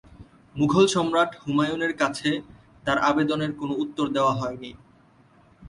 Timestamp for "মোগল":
0.55-0.85